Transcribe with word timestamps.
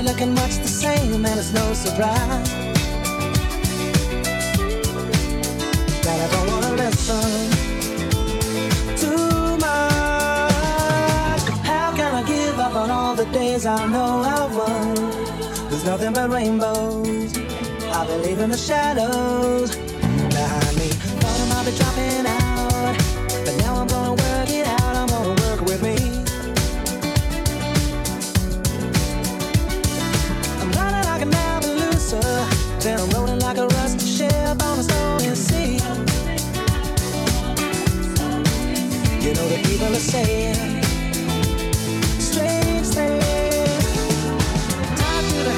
Looking 0.00 0.32
much 0.34 0.56
the 0.56 0.68
same, 0.68 1.26
and 1.26 1.38
it's 1.38 1.52
no 1.52 1.74
surprise 1.74 2.48
that 6.04 6.18
I 6.24 6.28
don't 6.32 6.48
wanna 6.52 6.72
listen 6.76 7.50
too 8.96 9.56
much. 9.58 11.42
How 11.66 11.92
can 11.94 12.14
I 12.14 12.22
give 12.26 12.58
up 12.58 12.74
on 12.74 12.90
all 12.90 13.14
the 13.14 13.26
days 13.26 13.66
I 13.66 13.86
know 13.86 14.22
I 14.24 14.46
won? 14.56 14.94
There's 15.68 15.84
nothing 15.84 16.14
but 16.14 16.30
rainbows. 16.30 17.36
I 17.92 18.06
believe 18.06 18.38
in 18.38 18.50
the 18.50 18.56
shadows 18.56 19.81
people 39.64 39.86
are 39.86 40.06
saying 40.14 40.82
strange 42.18 42.86
things. 42.88 43.92
To 45.28 45.38
the 45.48 45.54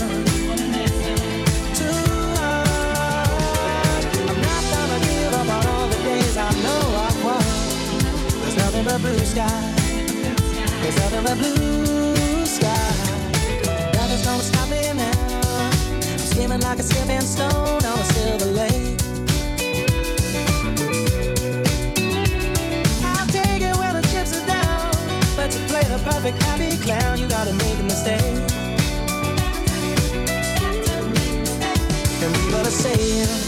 Too 1.79 2.01
much. 2.37 4.05
I'm 4.29 4.39
not 4.49 4.63
gonna 4.73 4.99
give 5.09 5.33
up 5.39 5.49
on 5.55 5.67
all 5.73 5.87
the 5.87 5.99
days 6.09 6.37
I 6.37 6.49
know 6.65 6.83
won. 7.23 7.45
There's 8.41 8.57
nothing 8.57 8.85
but 8.85 8.99
blue 9.01 9.25
sky. 9.33 9.61
There's 10.81 10.97
nothing 11.03 11.23
but 11.23 11.37
blue 11.37 12.45
sky. 12.45 12.91
Nothing's 13.93 14.25
gonna 14.25 14.43
stop 14.43 14.69
me 14.69 14.81
now. 14.93 15.71
I'm 16.51 16.59
like 16.61 16.79
a 16.79 16.83
skipping 16.83 17.21
stone 17.21 17.74
perfect 26.05 26.37
happy 26.43 26.77
clown, 26.77 27.17
you 27.17 27.27
gotta 27.27 27.53
make 27.53 27.79
a 27.79 27.83
mistake. 27.83 28.21
And 32.21 32.35
people 32.35 32.59
are 32.59 32.77
saying 32.85 33.44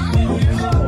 Yeah. 0.00 0.79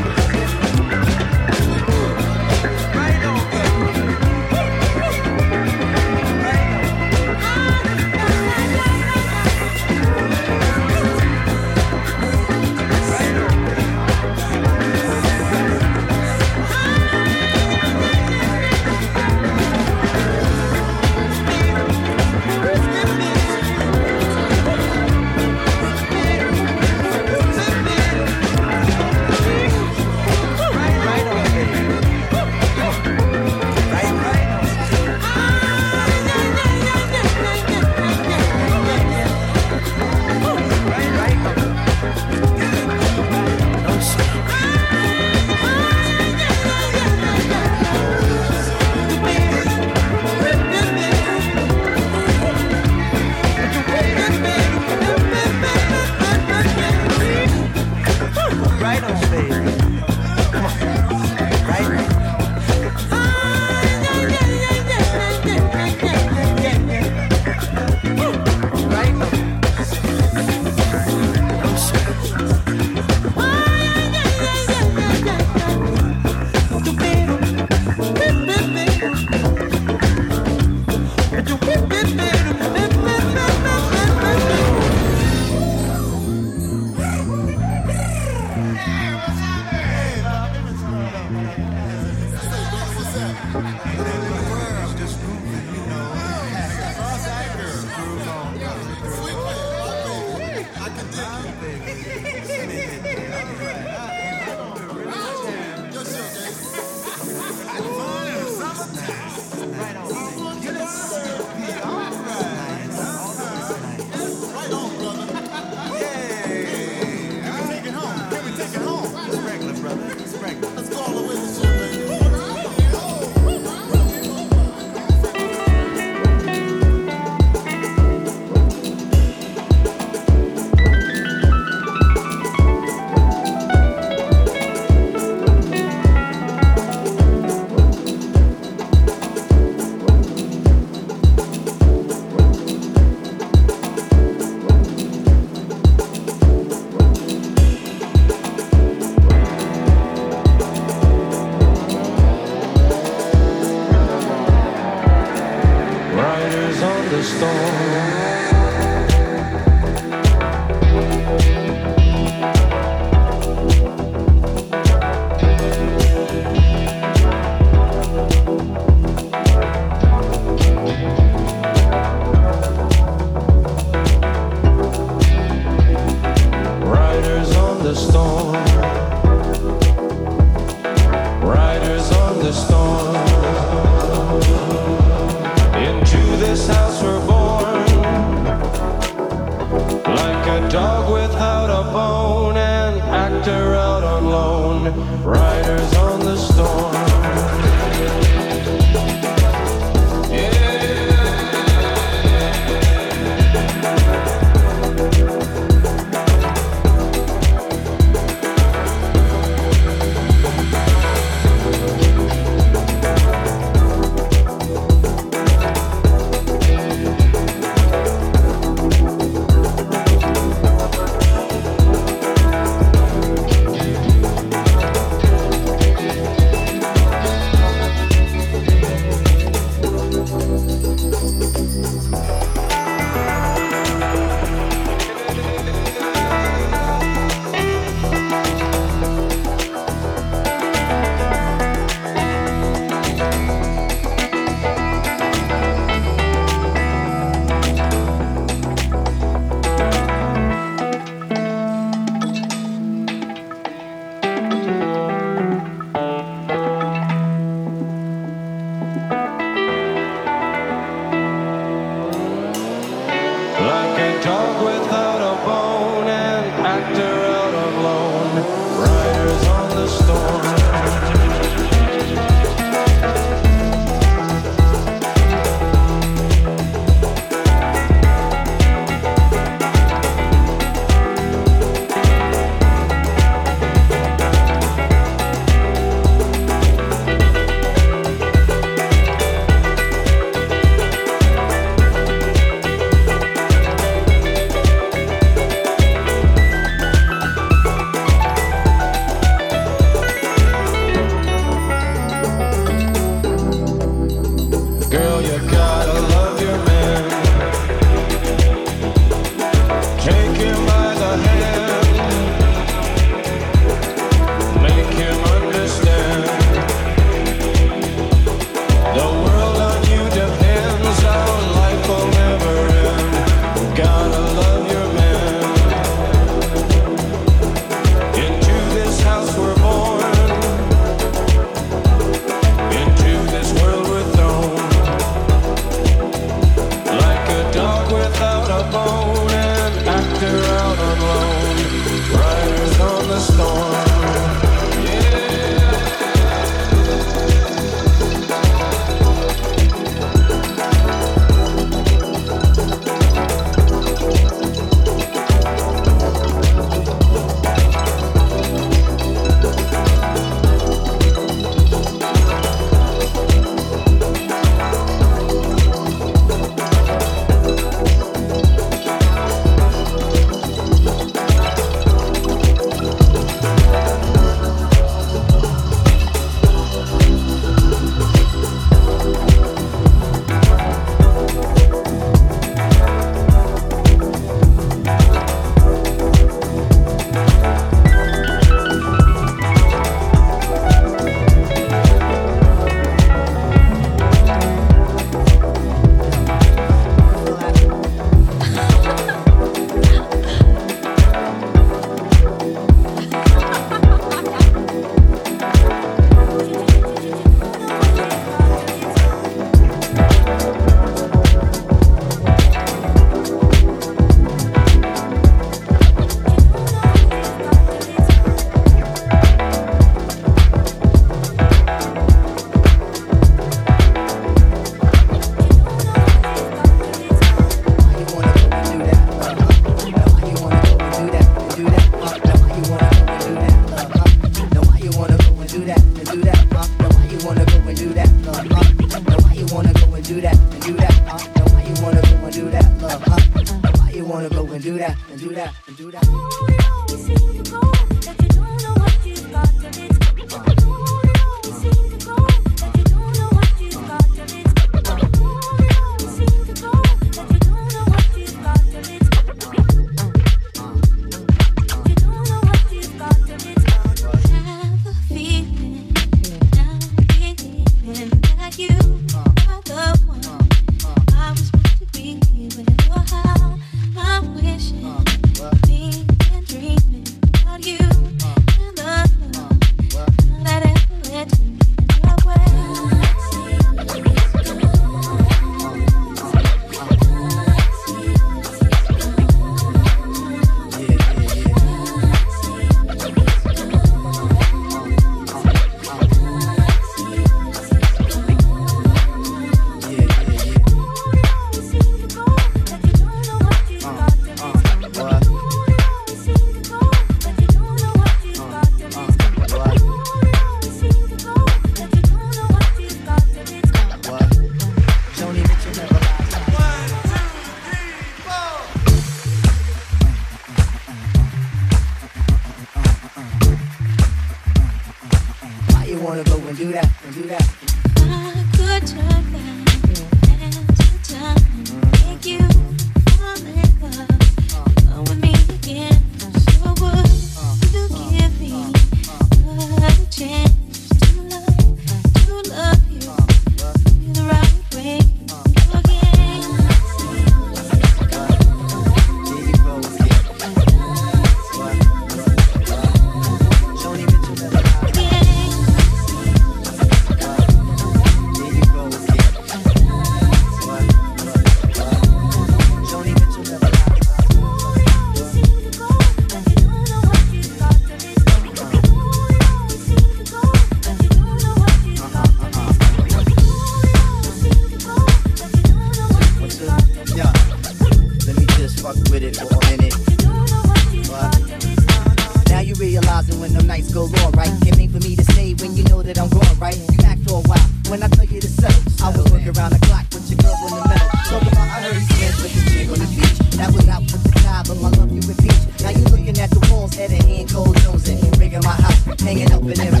Right? 584.61 584.77
Can't 584.77 584.91
for 584.91 584.99
me 585.07 585.15
to 585.15 585.23
stay 585.23 585.53
when 585.55 585.75
you 585.75 585.83
know 585.85 586.01
that 586.01 586.17
I'm 586.19 586.29
gone, 586.29 586.59
right? 586.59 586.77
You 586.77 586.99
act 587.05 587.21
for 587.27 587.39
a 587.39 587.47
while 587.47 587.67
when 587.89 588.03
I 588.03 588.07
tell 588.07 588.25
you 588.25 588.39
to 588.41 588.47
settle. 588.47 588.81
I 589.03 589.09
was 589.15 589.31
working 589.31 589.49
around 589.57 589.71
the 589.73 589.79
clock 589.85 590.05
with 590.13 590.29
your 590.29 590.39
girl 590.41 590.55
in 590.67 590.71
the 590.75 590.89
middle. 590.89 591.09
Talk 591.29 591.41
about 591.41 591.57
I 591.57 591.77
heard 591.81 591.95
he 591.95 592.05
spent 592.05 592.35
with 592.41 592.53
the 592.53 592.61
chick 592.71 592.87
on 592.89 592.99
the 592.99 593.09
beach. 593.15 593.37
That 593.57 593.71
was 593.73 593.87
out 593.87 594.01
with 594.01 594.23
the 594.23 594.31
tie, 594.39 594.63
but 594.67 594.77
my 594.81 594.89
love 594.89 595.11
you 595.11 595.21
repeat. 595.25 595.57
Now 595.81 595.91
you 595.91 596.03
looking 596.11 596.37
at 596.37 596.49
the 596.51 596.61
walls, 596.71 596.93
head 596.93 597.11
and 597.11 597.23
hand, 597.23 597.49
cold 597.49 597.75
nosing. 597.83 598.19
Rigging 598.37 598.63
my 598.63 598.75
house, 598.75 599.21
hanging 599.21 599.51
up 599.51 599.61
and 599.61 599.75
then 599.75 600.00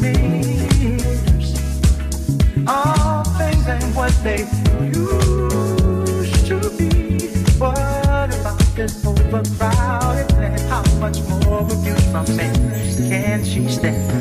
me. 0.00 0.98
All 2.66 3.24
things 3.38 3.68
ain't 3.68 3.94
what 3.94 4.12
they 4.24 4.40
used 4.84 6.46
to 6.46 6.58
be. 6.76 7.28
What 7.58 8.34
about 8.34 8.58
this 8.74 9.06
overcrowded 9.06 10.32
land? 10.32 10.60
How 10.68 10.82
much 10.98 11.20
more 11.28 11.62
abuse 11.62 12.10
from 12.10 12.36
men 12.36 12.54
can 13.08 13.44
she 13.44 13.68
stand? 13.68 14.17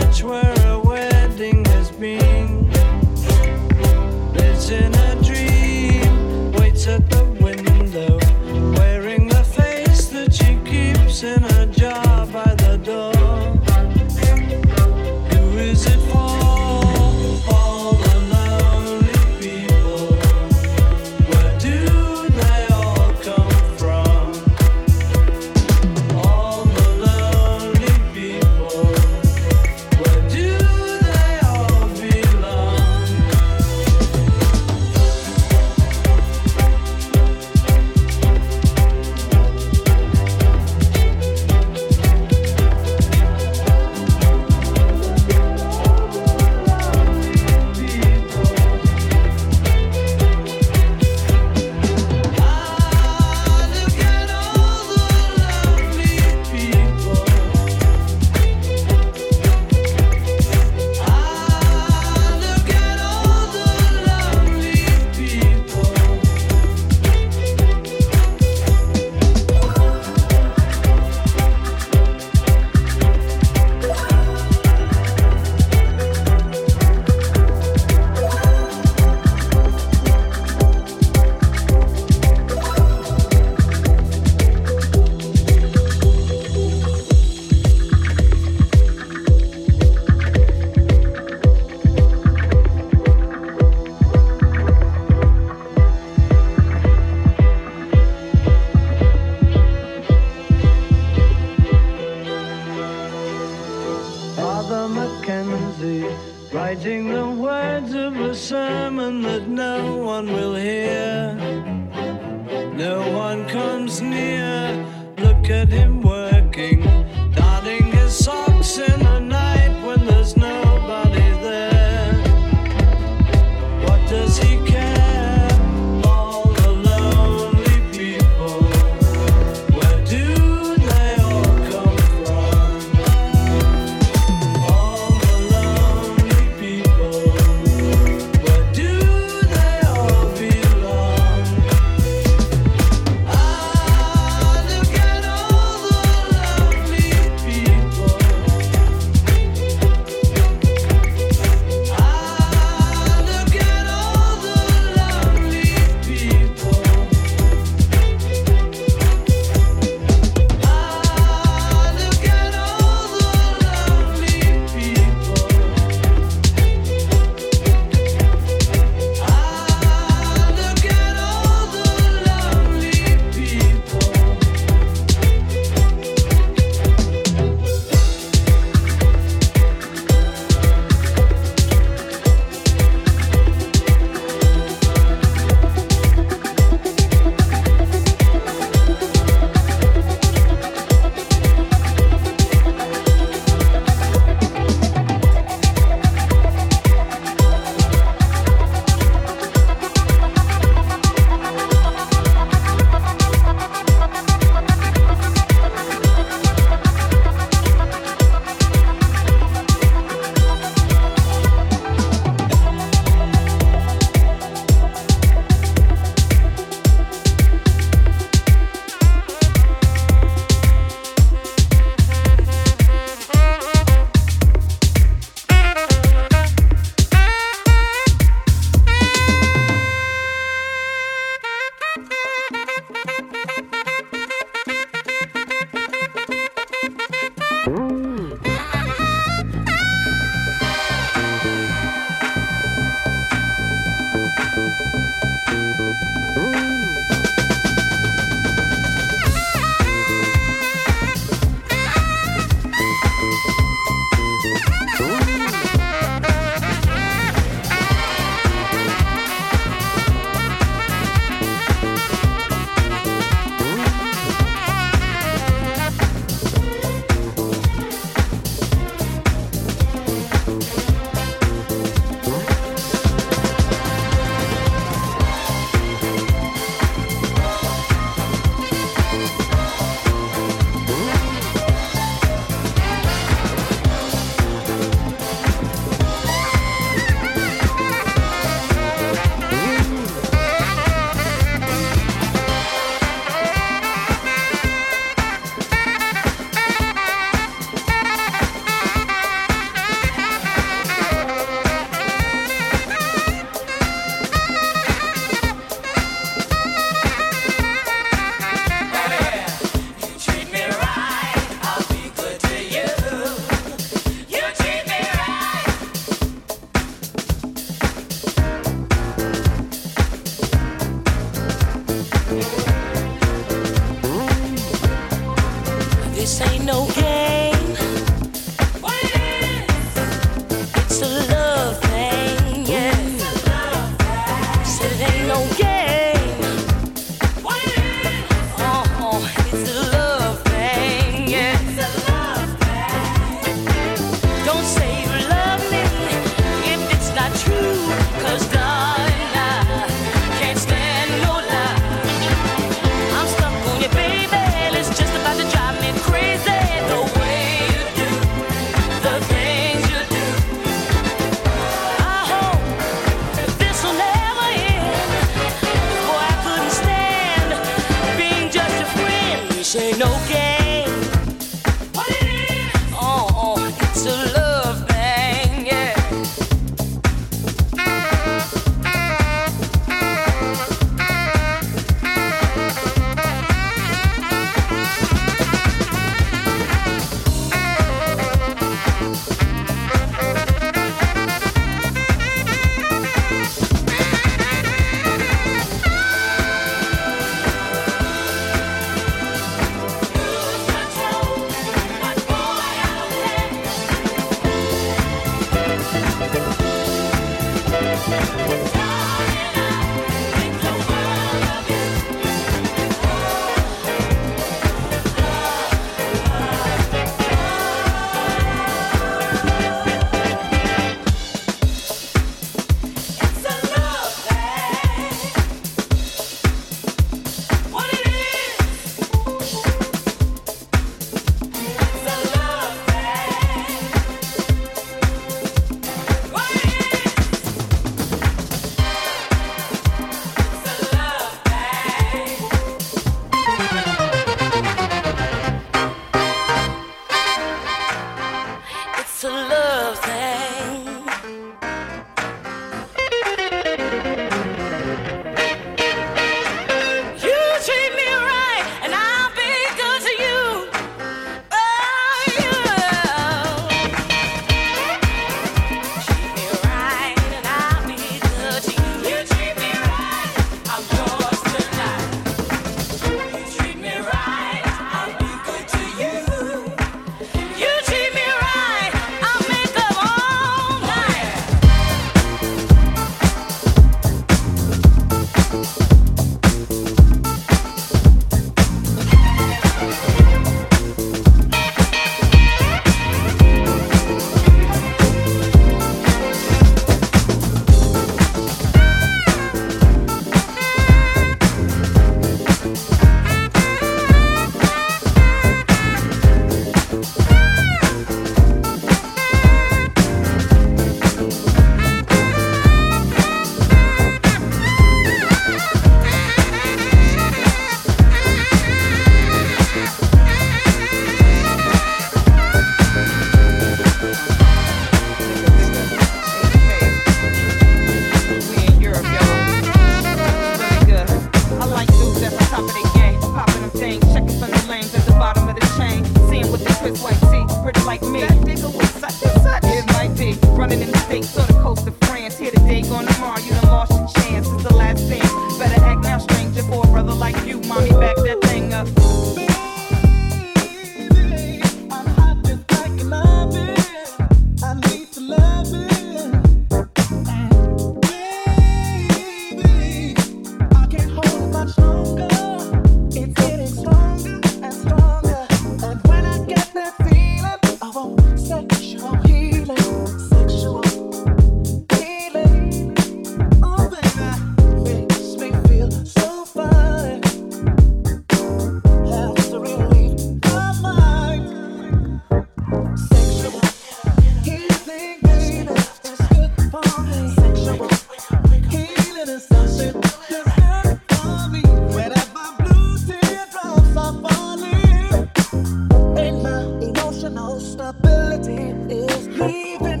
possibility 598.11 598.93
is 598.93 599.27
leaving. 599.39 600.00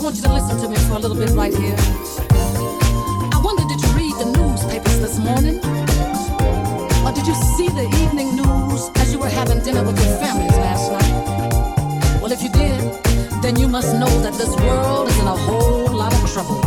I 0.00 0.02
want 0.02 0.16
you 0.16 0.22
to 0.22 0.32
listen 0.32 0.56
to 0.62 0.66
me 0.66 0.76
for 0.88 0.94
a 0.94 0.98
little 0.98 1.14
bit 1.14 1.28
right 1.36 1.52
here. 1.52 1.76
I 1.76 3.40
wonder, 3.44 3.62
did 3.68 3.82
you 3.84 3.92
read 3.92 4.14
the 4.16 4.32
newspapers 4.32 4.98
this 4.98 5.18
morning? 5.18 5.58
Or 7.04 7.12
did 7.12 7.26
you 7.26 7.34
see 7.34 7.68
the 7.68 7.84
evening 8.00 8.34
news 8.34 8.88
as 8.96 9.12
you 9.12 9.18
were 9.18 9.28
having 9.28 9.62
dinner 9.62 9.84
with 9.84 10.02
your 10.02 10.16
families 10.16 10.56
last 10.56 10.90
night? 10.90 12.22
Well, 12.22 12.32
if 12.32 12.42
you 12.42 12.48
did, 12.48 12.80
then 13.42 13.58
you 13.58 13.68
must 13.68 13.94
know 13.94 14.08
that 14.22 14.32
this 14.32 14.56
world 14.64 15.08
is 15.10 15.18
in 15.18 15.26
a 15.26 15.36
whole 15.36 15.92
lot 15.92 16.14
of 16.14 16.32
trouble. 16.32 16.62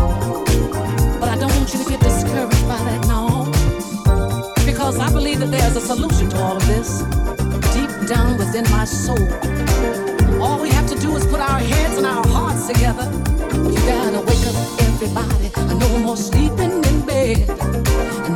But 1.19 1.29
I 1.29 1.35
don't 1.35 1.55
want 1.57 1.73
you 1.73 1.83
to 1.83 1.89
get 1.89 2.01
discouraged 2.01 2.67
by 2.67 2.77
that, 2.85 3.07
no. 3.07 3.49
Because 4.63 4.99
I 4.99 5.11
believe 5.11 5.39
that 5.39 5.49
there's 5.49 5.75
a 5.75 5.81
solution 5.81 6.29
to 6.29 6.37
all 6.37 6.57
of 6.57 6.67
this 6.67 7.01
deep 7.73 8.07
down 8.07 8.37
within 8.37 8.69
my 8.69 8.85
soul. 8.85 10.12
All 10.41 10.61
we 10.61 10.69
have 10.69 10.87
to 10.89 10.95
do 10.99 11.15
is 11.15 11.25
put 11.25 11.39
our 11.39 11.59
heads 11.59 11.97
and 11.97 12.05
our 12.05 12.25
hearts 12.27 12.67
together. 12.67 13.05
You 13.53 13.79
gotta 13.87 14.21
wake 14.21 14.45
up 14.47 14.55
everybody. 14.81 15.51
No 15.79 15.97
more 15.99 16.17
sleeping 16.17 16.83
in 16.83 17.01
bed. 17.05 17.47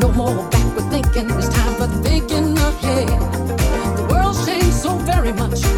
No 0.01 0.11
more 0.11 0.49
backward 0.49 0.89
thinking. 0.91 1.29
It's 1.37 1.49
time 1.49 1.75
for 1.75 1.87
thinking 2.03 2.57
ahead. 2.57 3.07
The 3.97 4.07
world's 4.09 4.45
changed 4.45 4.73
so 4.73 4.97
very 4.97 5.33
much. 5.33 5.76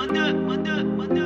வந்து 0.00 0.22
வந்து 0.46 0.74
வந்து 0.98 1.24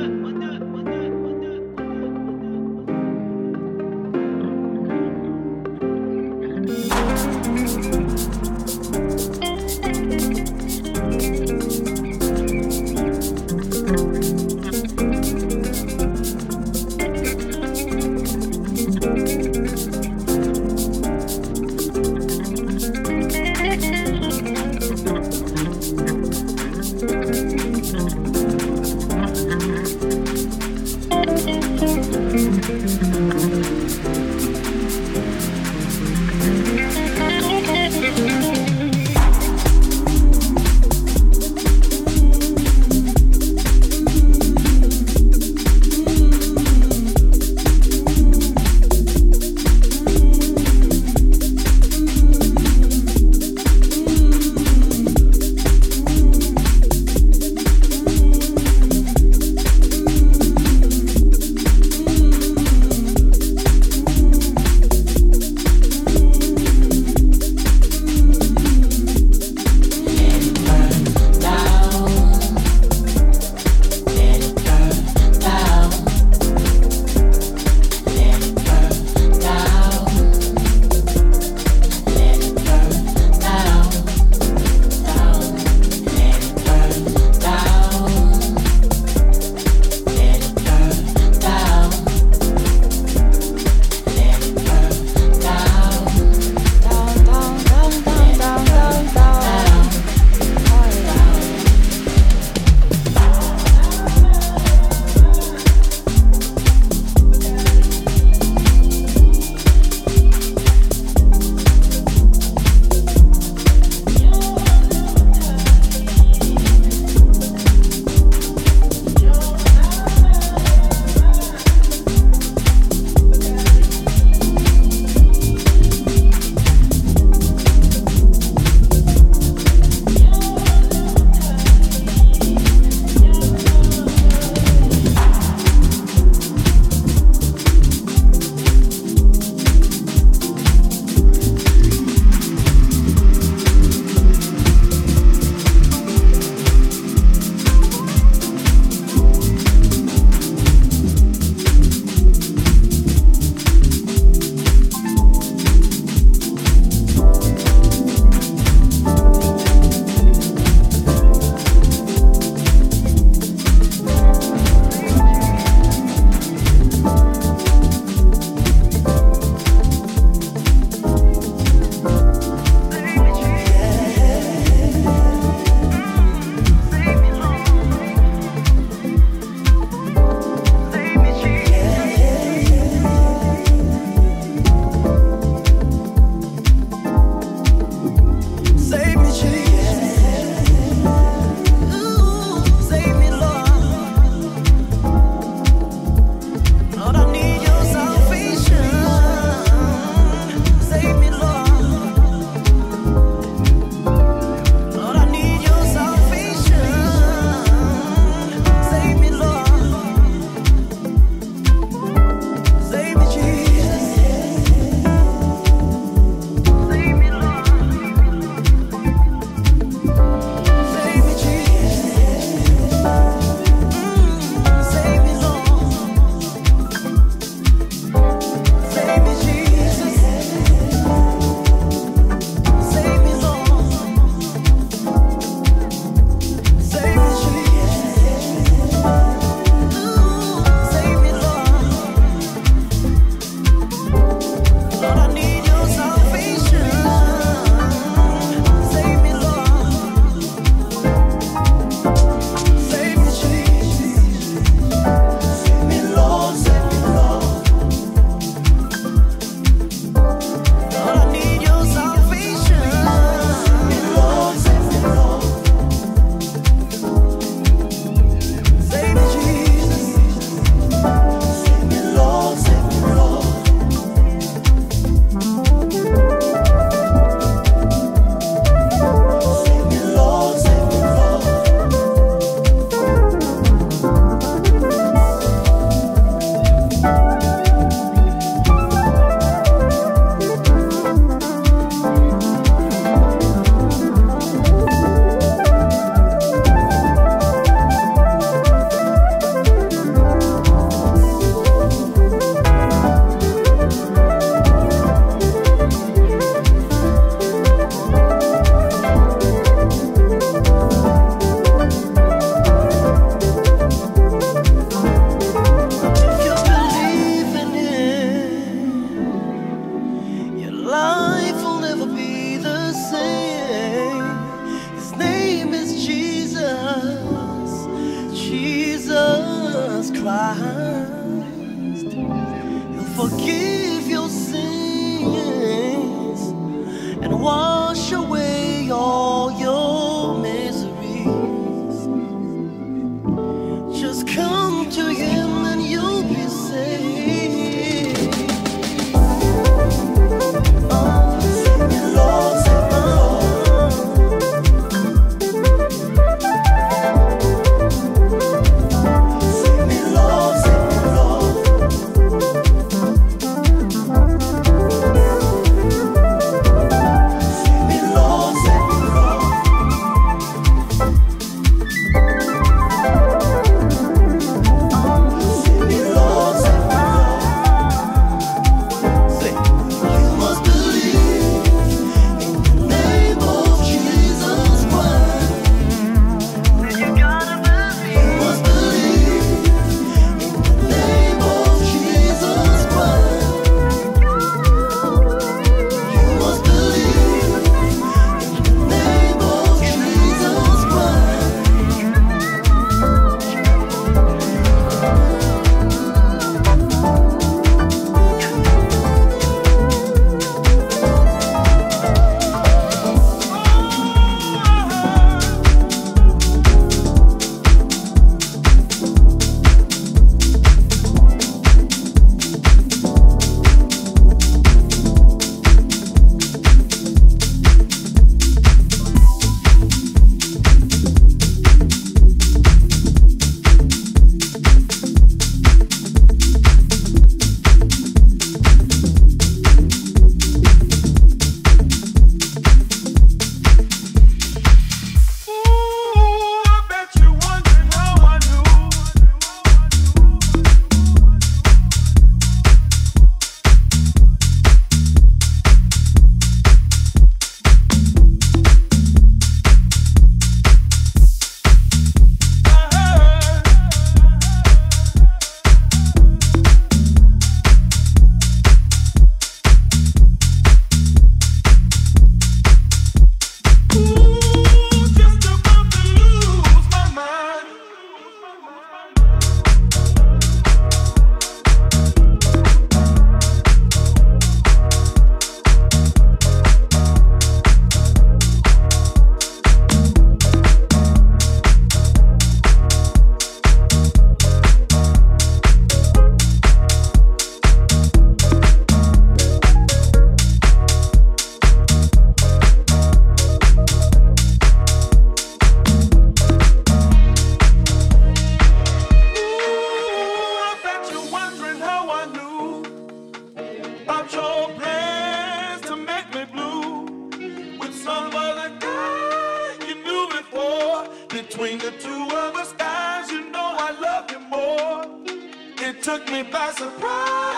took 526.11 526.29
me 526.29 526.43
by 526.43 526.69
surprise. 526.71 527.50